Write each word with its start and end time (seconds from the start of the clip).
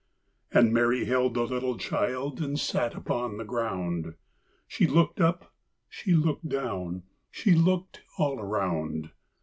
And 0.51 0.73
Mary 0.73 1.05
held 1.05 1.35
the 1.35 1.43
little 1.43 1.77
child 1.77 2.41
And 2.41 2.59
sat 2.59 2.95
upon 2.95 3.37
the 3.37 3.45
ground; 3.45 4.15
She 4.67 4.87
looked 4.87 5.21
up, 5.21 5.53
she 5.89 6.13
looked 6.15 6.49
down, 6.49 7.03
She 7.29 7.51
looked 7.53 8.01
all 8.17 8.39
around. 8.39 9.11